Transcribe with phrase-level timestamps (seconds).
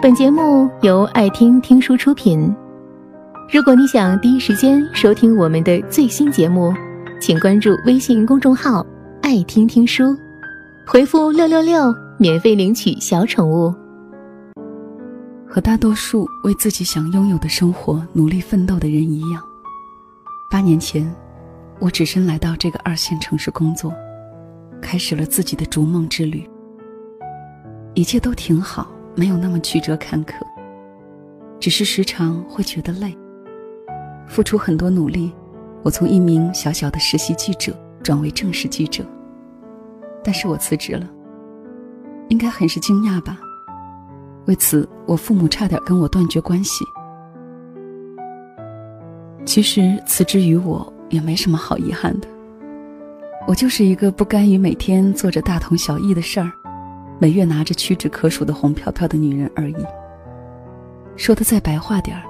[0.00, 2.54] 本节目由爱听听书出品。
[3.52, 6.72] 如果你想第一时间收听我们的最新节目，
[7.20, 8.86] 请关注微信公众号
[9.22, 10.16] “爱听听书”，
[10.86, 13.74] 回复“六六六”免费领取小宠物。
[15.48, 19.42] 和大多数为自己想拥有的生活努力奋斗的人一样，
[20.48, 21.12] 八年前，
[21.80, 23.92] 我只身来到这个二线城市工作，
[24.80, 26.48] 开始了自己的逐梦之旅。
[27.94, 28.88] 一切都挺好。
[29.18, 30.34] 没有那么曲折坎坷，
[31.58, 33.12] 只是时常会觉得累。
[34.28, 35.32] 付出很多努力，
[35.82, 39.04] 我从一名小小的实习记者转为正式记者，
[40.22, 41.04] 但是我辞职了。
[42.28, 43.40] 应该很是惊讶吧？
[44.46, 46.84] 为此，我父母差点跟我断绝关系。
[49.44, 52.28] 其实辞职于我也没什么好遗憾的，
[53.48, 56.52] 我就是一个不甘于每天做着大同小异的事儿。
[57.20, 59.76] 每月拿着屈指可数的红票票的女人而已。
[61.16, 62.22] 说的再白话点儿，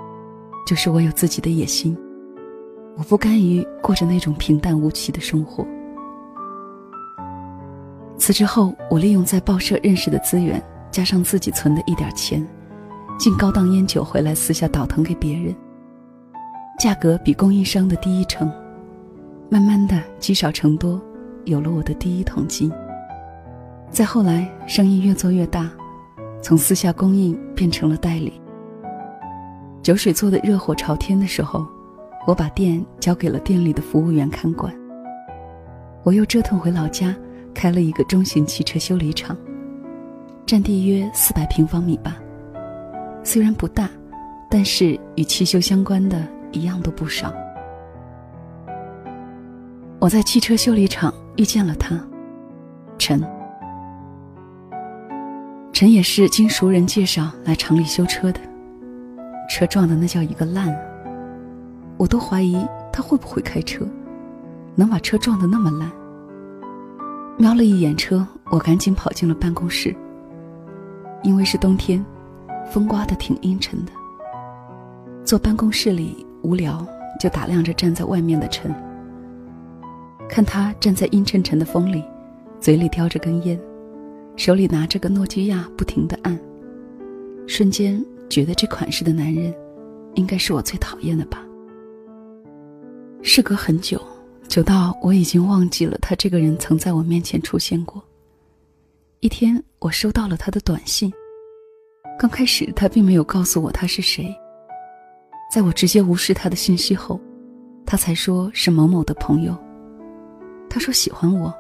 [0.67, 1.97] 就是我有自己的野心，
[2.97, 5.67] 我不甘于过着那种平淡无奇的生活。
[8.17, 12.47] 辞职后，我利用在报社认识的资源，加上自己存的一点钱，
[13.19, 15.55] 进高档烟酒回来私下倒腾给别人，
[16.79, 18.51] 价格比供应商的低一成，
[19.51, 20.99] 慢慢的积少成多，
[21.45, 22.73] 有了我的第一桶金。
[23.91, 25.69] 再后来，生意越做越大，
[26.41, 28.41] 从私下供应变成了代理。
[29.83, 31.67] 酒水做的热火朝天的时候，
[32.27, 34.73] 我把店交给了店里的服务员看管。
[36.05, 37.15] 我又折腾回老家，
[37.55, 39.37] 开了一个中型汽车修理厂，
[40.47, 42.17] 占地约四百平方米吧。
[43.25, 43.91] 虽然不大，
[44.49, 47.33] 但是与汽修相关的一样都不少。
[49.99, 51.99] 我在汽车修理厂遇见了他，
[52.99, 53.38] 陈。
[55.79, 58.41] 陈也是经熟人介绍来厂里修车的，
[59.49, 60.77] 车撞的那叫一个烂，
[61.97, 63.87] 我都怀疑他会不会开车，
[64.75, 65.89] 能把车撞得那么烂。
[67.37, 69.95] 瞄了一眼车，我赶紧跑进了办公室。
[71.23, 72.05] 因为是冬天，
[72.69, 73.93] 风刮得挺阴沉的。
[75.25, 76.85] 坐办公室里无聊，
[77.21, 78.75] 就打量着站在外面的陈，
[80.29, 82.03] 看他站在阴沉沉的风里，
[82.59, 83.57] 嘴里叼着根烟。
[84.39, 86.39] 手里拿着个诺基亚，不停的按，
[87.49, 89.53] 瞬间觉得这款式的男人，
[90.15, 91.45] 应该是我最讨厌的吧。
[93.21, 94.01] 事隔很久，
[94.47, 98.01] 久到我已经忘记了他这个人曾在我面前出现过。
[99.19, 101.13] 一天，我收到了他的短信，
[102.17, 104.33] 刚开始他并没有告诉我他是谁，
[105.53, 107.21] 在我直接无视他的信息后，
[107.85, 109.59] 他才说是某某的朋友。
[110.71, 111.53] 他说喜欢我，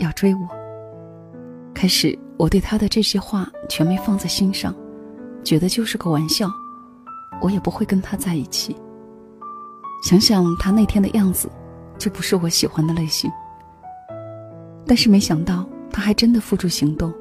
[0.00, 0.63] 要追我。
[1.74, 4.74] 开始，我对他的这些话全没放在心上，
[5.42, 6.48] 觉得就是个玩笑，
[7.42, 8.76] 我也不会跟他在一起。
[10.08, 11.50] 想想他那天的样子，
[11.98, 13.30] 就不是我喜欢的类型。
[14.86, 17.12] 但是没想到他还真的付诸行动，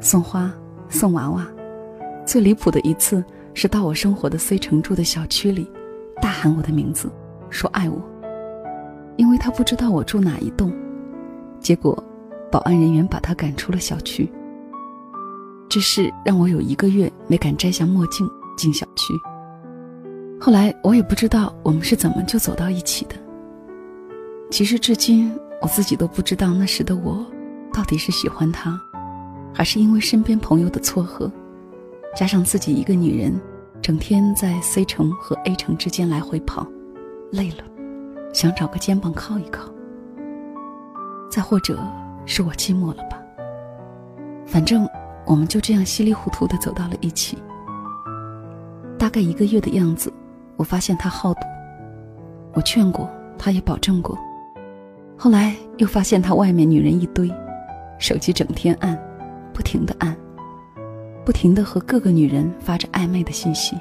[0.00, 0.50] 送花，
[0.88, 1.46] 送娃娃，
[2.24, 5.70] 最离谱的一次是到我生活的 C 城住的小区里，
[6.22, 7.12] 大喊我的名字，
[7.50, 8.00] 说爱我，
[9.16, 10.72] 因为他不知道我住哪一栋，
[11.60, 12.02] 结果。
[12.54, 14.30] 保安人员把他赶出了小区。
[15.68, 19.12] 这事让我有一个月没敢摘下墨镜进小区。
[20.40, 23.16] 后来我也不知道我们是怎么就走到一起的。
[24.52, 27.26] 其实至今我自己都不知道那时的我，
[27.72, 28.80] 到底是喜欢他，
[29.52, 31.28] 还是因为身边朋友的撮合，
[32.14, 33.36] 加上自己一个女人，
[33.82, 36.64] 整天在 C 城和 A 城之间来回跑，
[37.32, 37.64] 累了，
[38.32, 39.68] 想找个肩膀靠一靠。
[41.28, 41.76] 再或者。
[42.26, 43.20] 是我寂寞了吧？
[44.46, 44.88] 反正
[45.26, 47.38] 我们就这样稀里糊涂的走到了一起。
[48.98, 50.12] 大概一个月的样子，
[50.56, 51.40] 我发现他好赌，
[52.54, 54.16] 我劝过，他也保证过。
[55.16, 57.30] 后来又发现他外面女人一堆，
[57.98, 58.98] 手机整天按，
[59.52, 60.16] 不停的按，
[61.24, 63.76] 不停的和各个女人发着暧昧的信息。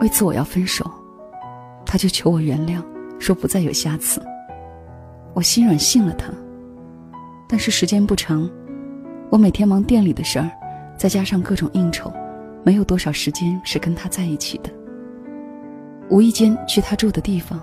[0.00, 0.88] 为此我要分手，
[1.84, 2.82] 他就求我原谅，
[3.18, 4.22] 说不再有下次。
[5.34, 6.32] 我心软信了他。
[7.48, 8.48] 但是时间不长，
[9.30, 10.50] 我每天忙店里的事儿，
[10.96, 12.12] 再加上各种应酬，
[12.64, 14.70] 没有多少时间是跟他在一起的。
[16.08, 17.60] 无意间去他住的地方，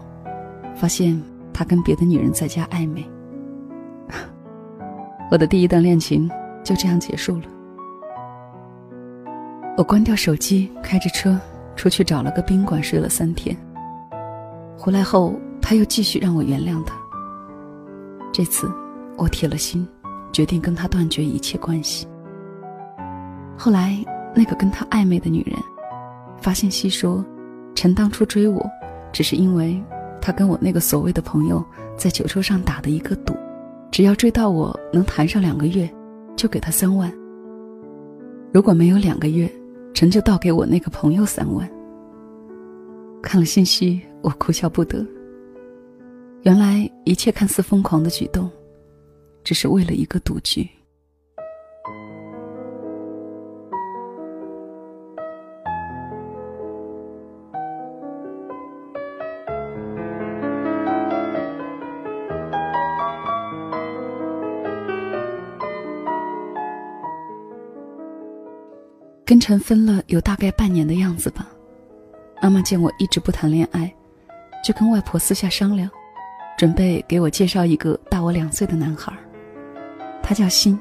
[0.75, 1.21] 发现
[1.53, 3.03] 他跟别的女人在家暧昧。
[5.29, 6.29] 我的第一段恋情
[6.63, 7.43] 就这样结束了。
[9.75, 11.39] 我关掉手机，开着车
[11.75, 13.57] 出去找了个宾馆睡了三天。
[14.77, 16.95] 回来后，他又继续让我原谅他。
[18.31, 18.71] 这次。
[19.17, 19.87] 我铁了心，
[20.31, 22.07] 决定跟他断绝一切关系。
[23.57, 23.97] 后来，
[24.35, 25.57] 那个跟他暧昧的女人，
[26.37, 27.23] 发信息说，
[27.75, 28.67] 陈当初追我，
[29.11, 29.81] 只是因为
[30.21, 31.63] 他跟我那个所谓的朋友
[31.95, 33.35] 在酒桌上打的一个赌，
[33.91, 35.89] 只要追到我能谈上两个月，
[36.35, 37.13] 就给他三万。
[38.51, 39.51] 如果没有两个月，
[39.93, 41.69] 陈就倒给我那个朋友三万。
[43.21, 45.05] 看了信息，我哭笑不得。
[46.41, 48.49] 原来一切看似疯狂的举动，
[49.43, 50.67] 只是为了一个赌局。
[69.25, 71.47] 跟陈分了有大概半年的样子吧。
[72.39, 73.91] 妈妈见我一直不谈恋爱，
[74.63, 75.89] 就跟外婆私下商量，
[76.55, 79.11] 准备给我介绍一个大我两岁的男孩。
[80.23, 80.79] 他叫新，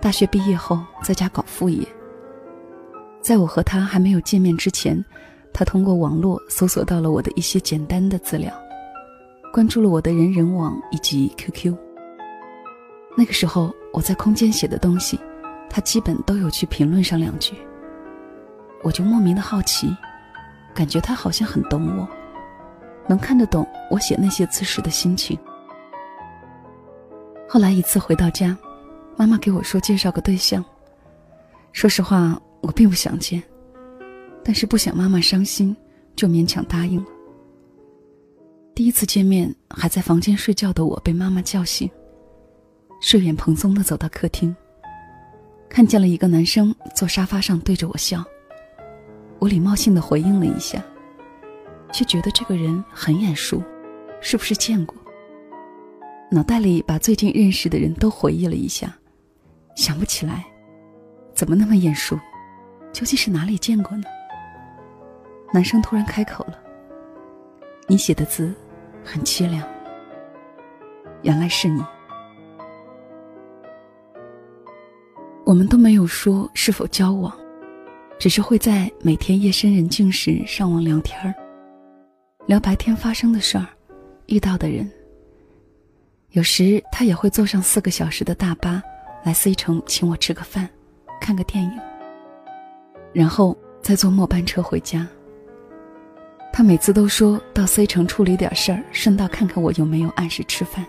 [0.00, 1.86] 大学毕业后在家搞副业。
[3.20, 5.04] 在我和他还没有见面之前，
[5.52, 8.52] 他通过网络搜索到了我的一些简单的资料，
[9.52, 11.76] 关注了我的人人网以及 QQ。
[13.16, 15.20] 那个时候我在空间写的东西。
[15.74, 17.54] 他基本都有去评论上两句，
[18.82, 19.88] 我就莫名的好奇，
[20.74, 22.06] 感觉他好像很懂我，
[23.06, 25.38] 能看得懂我写那些字时的心情。
[27.52, 28.56] 后来一次回到家，
[29.14, 30.64] 妈妈给我说介绍个对象。
[31.72, 33.42] 说实话，我并不想见，
[34.42, 35.76] 但是不想妈妈伤心，
[36.16, 37.06] 就勉强答应了。
[38.74, 41.90] 第一次见面，还在房间睡觉的我被妈妈叫醒，
[43.02, 44.56] 睡眼蓬松的走到客厅。
[45.68, 48.24] 看见了一个男生坐沙发上对着我笑，
[49.38, 50.82] 我礼貌性的回应了一下，
[51.92, 53.62] 却觉得这个人很眼熟，
[54.22, 54.96] 是不是见过？
[56.34, 58.90] 脑袋里把最近认识的人都回忆了一下，
[59.76, 60.42] 想不起来，
[61.34, 62.18] 怎么那么眼熟？
[62.90, 64.04] 究竟是哪里见过呢？
[65.52, 66.58] 男生突然开口了
[67.86, 68.50] ：“你写的字
[69.04, 69.62] 很凄凉。”
[71.20, 71.84] 原来是你。
[75.44, 77.30] 我们都没有说是否交往，
[78.18, 81.34] 只是会在每天夜深人静时上网聊天儿，
[82.46, 83.66] 聊白天发生的事儿，
[84.28, 84.90] 遇到的人。
[86.32, 88.82] 有时他也会坐上四个小时的大巴
[89.22, 90.66] 来 C 城请我吃个饭，
[91.20, 91.70] 看个电影，
[93.12, 95.06] 然后再坐末班车回家。
[96.50, 100.86] 他每次都说到 C 城处理点事儿，顺道看看我有没有按时吃饭。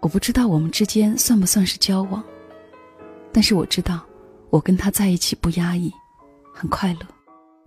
[0.00, 2.22] 我不知道我们之间算不算是交往。
[3.32, 4.04] 但是我知道，
[4.50, 5.92] 我跟他在一起不压抑，
[6.52, 7.00] 很快乐。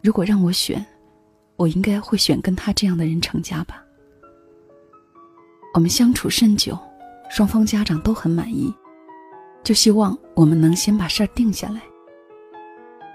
[0.03, 0.85] 如果让我选，
[1.55, 3.81] 我应该会选跟他这样的人成家吧。
[5.77, 6.75] 我们相处甚久，
[7.29, 8.73] 双方家长都很满意，
[9.63, 11.79] 就希望我们能先把事儿定下来。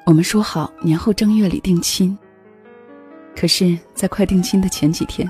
[0.06, 2.16] 我们说好年后正月里定亲。
[3.34, 5.28] 可是，在快定亲的前几天，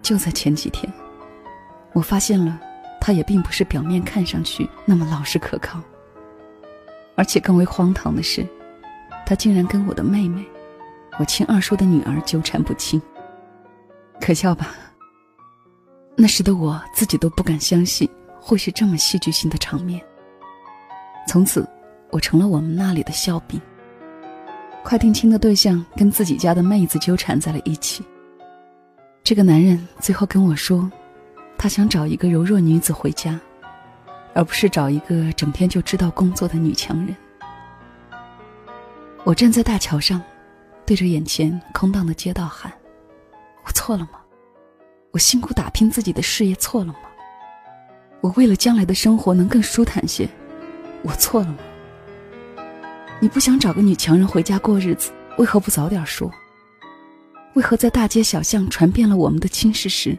[0.00, 0.90] 就在前几天，
[1.92, 2.58] 我发现了，
[2.98, 5.78] 他也并不是表面看上去那么老实可靠。
[7.14, 8.46] 而且更为荒唐的是，
[9.26, 10.42] 他竟然跟我的妹妹，
[11.18, 12.98] 我亲二叔的女儿纠缠不清。
[14.18, 14.74] 可笑吧？
[16.20, 18.08] 那时的我自己都不敢相信
[18.40, 20.04] 会是这么戏剧性的场面。
[21.28, 21.64] 从此，
[22.10, 23.60] 我成了我们那里的笑柄。
[24.82, 28.04] 快定亲的对象跟自己家的妹子纠缠在了一起。
[29.22, 30.90] 这个男人最后跟我说，
[31.56, 33.38] 他想找一个柔弱女子回家。
[34.34, 37.16] 而不是找一个整天就知道工作的女强人。
[39.24, 40.22] 我站在大桥上，
[40.86, 42.72] 对着眼前空荡的街道喊
[43.66, 44.17] ：“我错了吗？
[45.10, 46.98] 我辛苦打拼自己的事业错了吗？
[48.20, 50.28] 我为了将来的生活能更舒坦些，
[51.02, 51.58] 我错了吗？
[53.20, 56.30] 你不想找个女强人回家过日子，为何不早点说？
[57.54, 60.16] 为何在大街小巷传遍了我们的亲事时，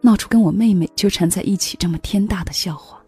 [0.00, 3.02] 闹出跟我妹妹纠缠在一起这么天大的笑话？”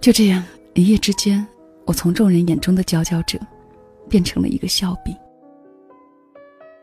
[0.00, 0.42] 就这样，
[0.74, 1.46] 一夜之间，
[1.86, 3.38] 我从众人眼中的佼佼者，
[4.08, 5.16] 变成了一个笑柄。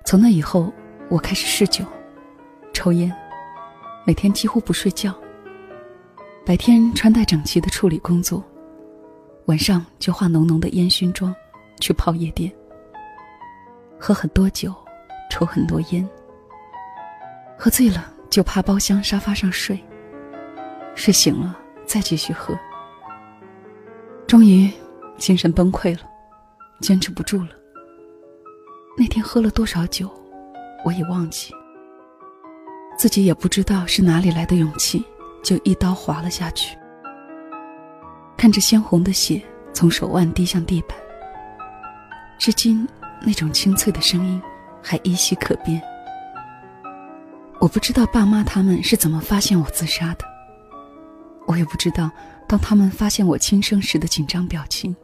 [0.05, 0.71] 从那以后，
[1.09, 1.83] 我开始嗜酒、
[2.71, 3.11] 抽烟，
[4.05, 5.11] 每天几乎不睡觉。
[6.45, 8.43] 白天穿戴整齐的处理工作，
[9.45, 11.35] 晚上就化浓浓的烟熏妆，
[11.79, 12.51] 去泡夜店，
[13.99, 14.71] 喝很多酒，
[15.31, 16.07] 抽很多烟。
[17.57, 19.83] 喝醉了就趴包厢沙发上睡，
[20.93, 22.55] 睡醒了再继续喝。
[24.27, 24.71] 终于，
[25.17, 26.03] 精神崩溃了，
[26.81, 27.49] 坚持不住了。
[28.95, 30.07] 那天喝了多少酒，
[30.83, 31.53] 我也忘记。
[32.97, 35.05] 自己也不知道是哪里来的勇气，
[35.41, 36.77] 就一刀划了下去。
[38.35, 39.41] 看着鲜红的血
[39.73, 40.97] 从手腕滴向地板。
[42.37, 42.87] 至今，
[43.21, 44.41] 那种清脆的声音
[44.81, 45.81] 还依稀可辨。
[47.59, 50.25] 我不知道爸妈他们是怎么发现我自杀的，
[51.45, 52.09] 我也不知道
[52.47, 54.95] 当他们发现我轻生时的紧张表情。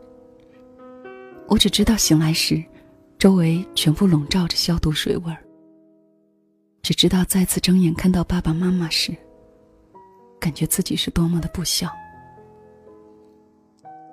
[1.48, 2.64] 我只知道醒来时，
[3.20, 5.45] 周围全部笼罩着消毒水味儿。
[6.86, 9.12] 只知道再次睁眼看到爸爸妈妈时，
[10.40, 11.90] 感觉自己是多么的不孝。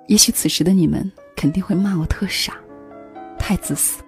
[0.07, 2.57] 也许此时的你们肯定会骂我特傻，
[3.37, 4.01] 太自私，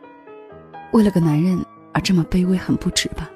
[0.93, 3.29] 为了个男人而这么卑微，很不值吧？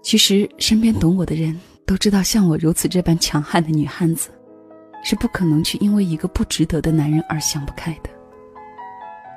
[0.00, 4.30] 其实身边懂我的人都知道，像我如此这般强悍的女汉子，
[5.04, 8.08] 是不可能去因为一个不值得的男人而想不开的。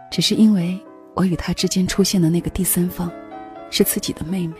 [0.10, 0.82] 只是因为
[1.16, 3.12] 我与他之间出现的那个第三方。
[3.72, 4.56] 是自己的妹妹，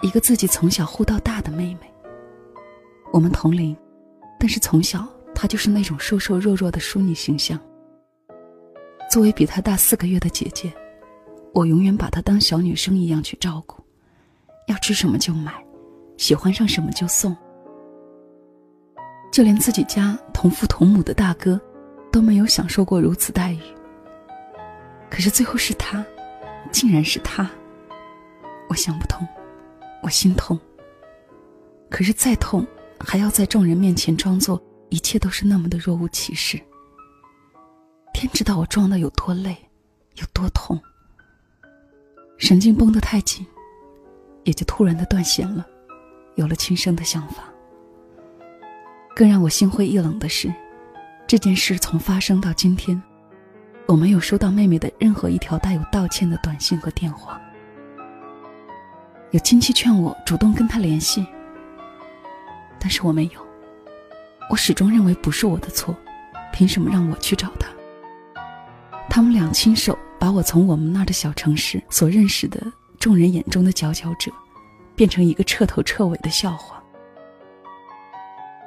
[0.00, 1.92] 一个自己从小护到大的妹妹。
[3.12, 3.76] 我们同龄，
[4.38, 7.60] 但是从小她就是那种瘦瘦弱弱的淑女形象。
[9.10, 10.72] 作为比她大四个月的姐姐，
[11.52, 13.82] 我永远把她当小女生一样去照顾，
[14.68, 15.52] 要吃什么就买，
[16.16, 17.36] 喜欢上什么就送。
[19.32, 21.60] 就连自己家同父同母的大哥，
[22.12, 23.60] 都没有享受过如此待遇。
[25.10, 26.04] 可是最后是他，
[26.70, 27.50] 竟然是他。
[28.70, 29.26] 我想不通，
[30.00, 30.56] 我心痛。
[31.90, 32.64] 可是再痛，
[33.00, 36.56] 还要在众人面前装作一切都是那么的若无其事。
[38.14, 39.56] 天知道我装的有多累，
[40.14, 40.80] 有多痛。
[42.38, 43.44] 神经绷得太紧，
[44.44, 45.66] 也就突然的断弦了，
[46.36, 47.42] 有了轻生的想法。
[49.16, 50.54] 更让我心灰意冷的是，
[51.26, 53.02] 这件事从发生到今天，
[53.86, 57.40] 我没有收到妹妹的任何一条带有道歉的短信和电话。
[59.32, 61.24] 有亲戚劝我主动跟他联系，
[62.80, 63.46] 但是我没有。
[64.48, 65.94] 我始终认为不是我的错，
[66.52, 67.68] 凭什么让我去找他？
[69.08, 72.60] 他们俩亲手把我从我们那儿的小城市所认识的
[72.98, 74.32] 众人眼中的佼佼者，
[74.96, 76.82] 变成一个彻头彻尾的笑话。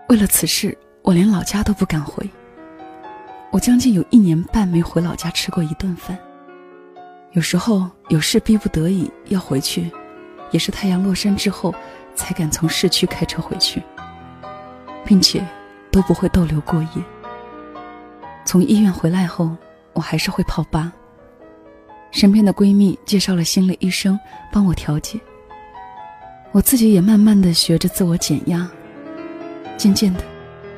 [0.08, 2.30] 为了此事，我连老家都不敢回。
[3.52, 6.18] 我将近有一年半没回老家吃过一顿饭。
[7.34, 9.92] 有时候有事逼不得已要回去。
[10.54, 11.74] 也是太阳落山之后，
[12.16, 13.82] 才敢从市区开车回去，
[15.04, 15.44] 并且
[15.92, 17.04] 都不会逗留过夜。
[18.46, 19.58] 从医院回来后，
[19.94, 20.94] 我还是会泡吧。
[22.12, 24.18] 身边的闺蜜介绍了心理医生
[24.52, 25.20] 帮我调节，
[26.52, 28.70] 我自己也慢慢的学着自我减压。
[29.76, 30.24] 渐渐的，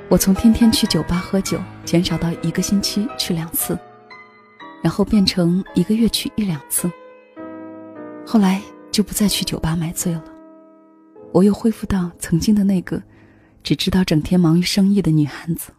[0.08, 3.78] 我从天天去酒吧喝酒减少到一个星期去两次，
[4.82, 6.90] 然后变成一个月去一两次。
[8.26, 8.62] 后来。
[8.96, 10.24] 就不再去酒吧买醉了，
[11.34, 13.04] 我又恢复到曾经的那个
[13.62, 15.74] 只知道整天忙于生意的女汉子。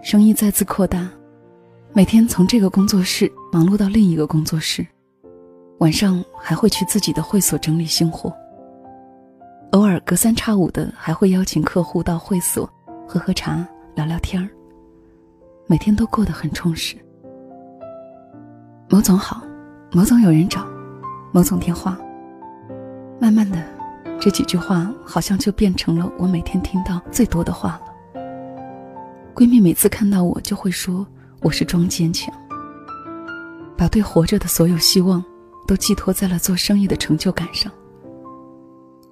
[0.00, 1.10] 生意再次扩大，
[1.92, 4.86] 每天从这个工作室忙碌到另一个工作室，
[5.78, 8.32] 晚上还会去自己的会所整理新货。
[9.74, 12.64] 偶尔隔三差五的还会邀请客户到会所
[13.08, 13.66] 喝喝茶、
[13.96, 14.48] 聊聊天儿。
[15.66, 16.96] 每天都过得很充实。
[18.88, 19.42] 某总好，
[19.90, 20.64] 某总有人找，
[21.32, 21.98] 某总电话。
[23.20, 23.60] 慢慢的，
[24.20, 28.22] 这几句话好像就变成了我每天听到最多的话了。
[29.34, 31.04] 闺蜜每次看到我就会说
[31.40, 32.32] 我是装坚强，
[33.76, 35.20] 把对活着的所有希望
[35.66, 37.72] 都寄托在了做生意的成就感上。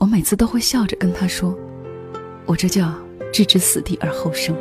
[0.02, 1.56] 我每次都会笑着跟他说
[2.44, 2.92] ：“我这叫
[3.32, 4.52] 置之死地而后生。”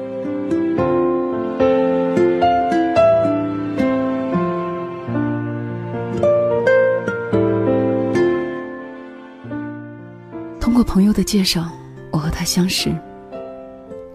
[10.60, 11.72] 通过朋友的介绍，
[12.12, 12.96] 我和他相识。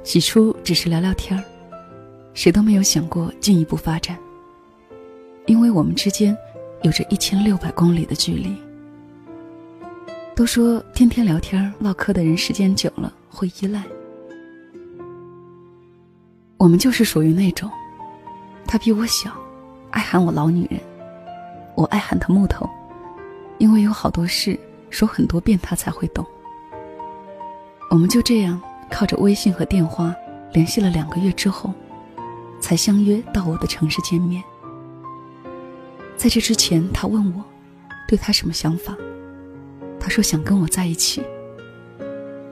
[0.05, 1.43] 起初只是聊聊天儿，
[2.35, 4.17] 谁都没有想过进一步发展，
[5.47, 6.39] 因为我们之间
[6.83, 8.55] 有着一千六百公里的距离。
[10.37, 13.83] 都说天天聊天唠嗑的人，时间久了会依赖。
[16.59, 17.71] 我们就是属于那种，
[18.67, 19.33] 他比我小，
[19.91, 20.79] 爱喊我老女人，
[21.75, 22.69] 我爱喊他木头，
[23.57, 26.23] 因为有好多事说很多遍他才会懂。
[27.91, 30.15] 我们就这样靠着微信和电话
[30.53, 31.73] 联系了两个月之后，
[32.61, 34.45] 才相约到我的城市见面。
[36.15, 37.43] 在这之前，他问我，
[38.07, 38.95] 对他什么想法？
[40.07, 41.21] 他说想跟我在一起。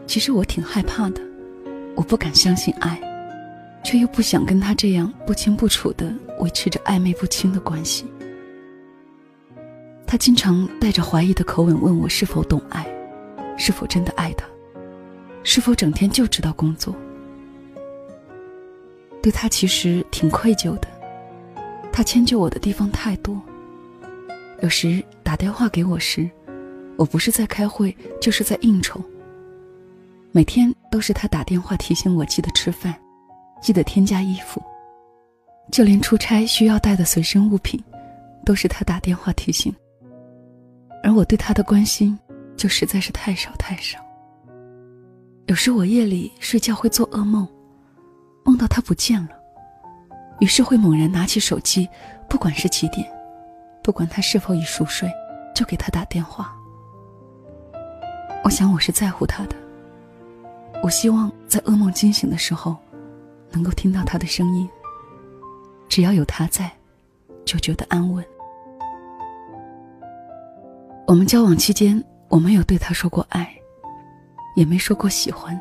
[0.08, 1.22] 其实我挺害怕的，
[1.94, 3.00] 我不敢相信爱，
[3.84, 8.06] 却又不想跟他这样不清不楚的维持着暧昧不清的关系。
[10.04, 12.84] 他经常带着怀疑的口吻问我是否懂爱，
[13.56, 14.44] 是否真的爱他，
[15.44, 16.92] 是否整天就知道工作。
[19.22, 20.88] 对他其实挺愧疚的，
[21.92, 23.40] 他迁就我的地方太多。
[24.60, 26.28] 有时打电话给我时，
[26.96, 29.00] 我不是在开会，就是在应酬。
[30.32, 32.94] 每天都是他打电话提醒我记得吃饭，
[33.60, 34.62] 记得添加衣服。
[35.70, 37.82] 就连出差需要带的随身物品，
[38.44, 39.74] 都是他打电话提醒。
[41.02, 42.18] 而我对他的关心，
[42.56, 43.98] 就实在是太少太少。
[45.46, 47.46] 有时我夜里睡觉会做噩梦，
[48.44, 49.30] 梦到他不见了，
[50.40, 51.88] 于是会猛然拿起手机，
[52.28, 53.06] 不管是几点，
[53.82, 55.10] 不管他是否已熟睡，
[55.54, 56.54] 就给他打电话。
[58.44, 59.56] 我想我是在乎他的，
[60.82, 62.76] 我希望在噩梦惊醒的时候，
[63.50, 64.68] 能够听到他的声音。
[65.88, 66.70] 只要有他在，
[67.46, 68.22] 就觉得安稳。
[71.06, 73.50] 我们交往期间，我没有对他说过爱，
[74.56, 75.58] 也没说过喜欢，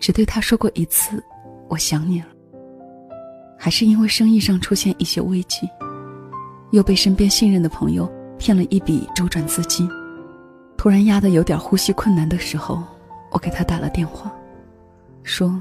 [0.00, 1.22] 只对他说过一次
[1.68, 2.28] “我想你了”。
[3.60, 5.68] 还是因为生意上出现一些危机，
[6.70, 9.90] 又被身边信任的朋友骗了一笔周转资金，
[10.78, 12.82] 突然压得有点呼吸困难的时候，
[13.32, 14.32] 我给他打了电话，
[15.24, 15.60] 说：“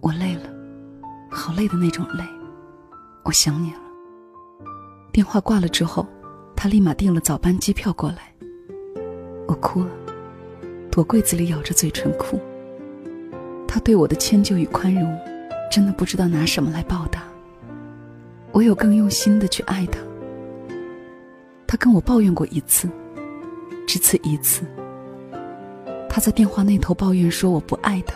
[0.00, 0.48] 我累了，
[1.28, 2.24] 好累的那种累，
[3.24, 3.80] 我想你了。”
[5.12, 6.06] 电话挂了之后。
[6.62, 8.34] 他立马订了早班机票过来，
[9.48, 9.88] 我哭了，
[10.90, 12.38] 躲柜子里咬着嘴唇哭。
[13.66, 15.18] 他对我的迁就与宽容，
[15.72, 17.22] 真的不知道拿什么来报答。
[18.52, 20.00] 我有更用心的去爱他。
[21.66, 22.90] 他跟我抱怨过一次，
[23.90, 24.62] 只此一次。
[26.08, 28.14] 他在电话那头抱怨说我不爱他，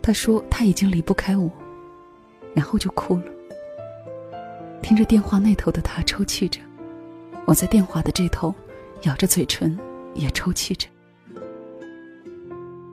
[0.00, 1.50] 他说他已经离不开我，
[2.54, 3.24] 然后就哭了。
[4.80, 6.58] 听着电话那头的他抽泣着。
[7.44, 8.54] 我在电话的这头，
[9.02, 9.78] 咬着嘴唇，
[10.14, 10.88] 也抽泣着。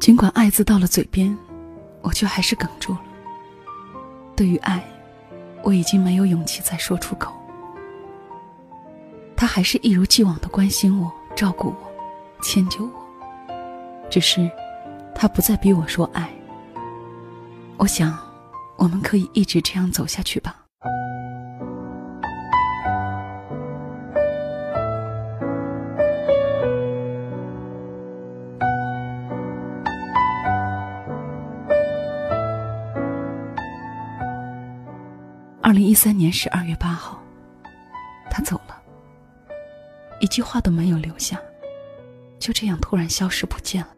[0.02, 1.34] 尽管爱字到了嘴边，
[2.02, 3.02] 我却还是哽住了。
[4.36, 4.84] 对于爱，
[5.64, 7.32] 我已经没有勇气再说出口。
[9.38, 11.90] 他还是一如既往的关心我、照顾我、
[12.42, 12.92] 迁就我，
[14.10, 14.52] 只是
[15.16, 16.30] 他不再逼我说爱。
[17.78, 18.20] 我想，
[18.76, 20.58] 我们可以一直这样走下去吧。
[35.62, 37.18] 二零一三年十二月八号，
[40.30, 41.42] 一句话都没有留下，
[42.38, 43.90] 就这样突然消失不见了。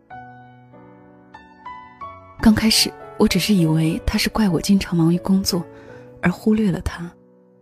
[2.42, 2.90] 刚开始，
[3.20, 5.62] 我只是以为他是怪我经常忙于工作，
[6.22, 7.12] 而忽略了他，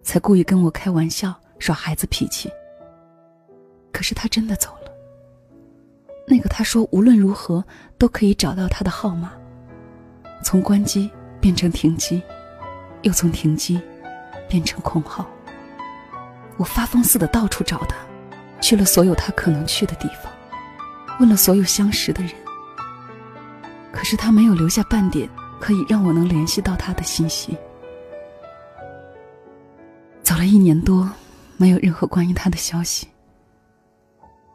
[0.03, 2.47] 才故意跟我开玩笑耍孩子脾气。
[3.91, 4.91] 可是他真的走了。
[6.27, 7.65] 那个他说无论如何
[7.97, 9.33] 都可以找到他的号码，
[10.43, 11.09] 从关机
[11.41, 12.21] 变成停机，
[13.01, 13.81] 又从停机。
[14.47, 15.27] 变成空号。
[16.57, 17.95] 我发疯似的到处找他，
[18.61, 20.31] 去了所有他可能去的地方，
[21.19, 22.31] 问了所有相识的人。
[23.91, 25.27] 可是他没有留下半点
[25.59, 27.57] 可以让我能联系到他的信息。
[30.21, 31.09] 走了一年多，
[31.57, 33.07] 没有任何关于他的消息。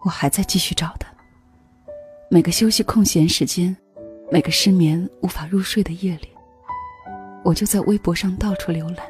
[0.02, 1.08] 我还在继续找他。
[2.30, 3.76] 每个休息空闲时间，
[4.30, 6.28] 每个失眠无法入睡的夜里，
[7.44, 9.06] 我就在微博上到处浏览。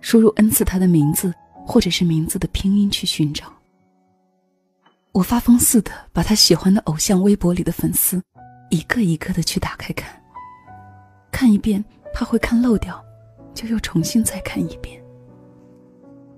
[0.00, 1.32] 输入 n 次他的名字，
[1.66, 3.44] 或者是名字的拼音去寻找。
[5.12, 8.22] 我发疯似的把他喜欢的偶像微博里的粉丝，
[8.70, 10.08] 一个一个的去打开看。
[11.30, 13.02] 看一遍怕会看漏掉，
[13.52, 14.98] 就又重新再看一遍。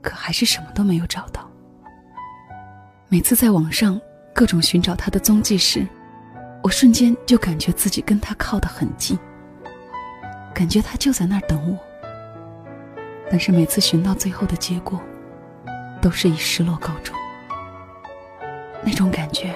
[0.03, 1.49] 可还是什么都没有找到。
[3.09, 4.01] 每次在网上
[4.35, 5.87] 各种寻找他的踪迹时，
[6.61, 9.17] 我瞬间就感觉自己跟他靠得很近，
[10.53, 11.79] 感觉他就在那儿等我。
[13.31, 15.01] 但是每次寻到最后的结果，
[16.03, 17.15] 都是以失落告终。
[18.85, 19.55] 那种感觉，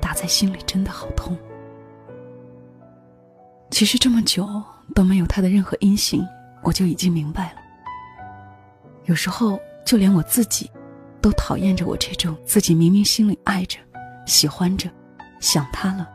[0.00, 1.36] 打在心里真的好痛。
[3.70, 4.48] 其实这么久
[4.94, 6.24] 都没有他的任何音信，
[6.62, 7.60] 我就已经明白了。
[9.06, 10.70] 有时候就连我自己，
[11.20, 13.78] 都讨厌着我这种自己明明心里爱着、
[14.26, 14.88] 喜欢着、
[15.40, 16.08] 想他了，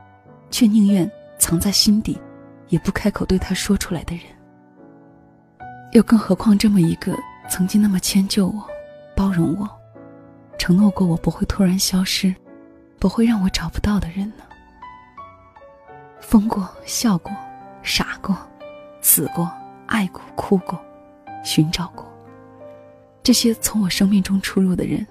[0.50, 2.18] 却宁愿藏在心底，
[2.70, 4.24] 也不开口对他说出来的人。
[5.92, 7.14] 又更何况这么一个
[7.50, 8.64] 曾经那么迁就我、
[9.16, 9.70] 包容我、
[10.60, 12.36] 承诺过我不会突然消失、
[13.00, 14.44] 不会让我找不到的人呢？
[16.20, 17.32] 疯过、笑过、
[17.82, 18.38] 傻过、
[19.02, 19.50] 死过、
[19.88, 20.78] 爱过、哭过、
[21.44, 22.06] 寻找过。
[23.24, 25.08] 这些从我生命中出入的人，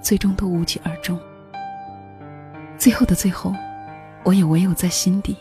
[0.00, 1.18] 最终都无疾而终。
[2.78, 3.52] 最后的最后，
[4.22, 5.36] 我也唯有在心底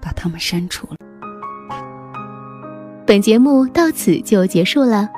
[0.00, 0.96] 把他们删除了。
[3.06, 5.08] 本节目到此就结束了，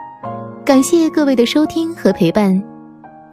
[0.64, 2.75] 感谢各位的收听和陪伴。